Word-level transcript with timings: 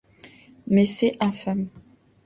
Mais 0.65 0.87
c’est 0.87 1.15
infâme! 1.19 1.67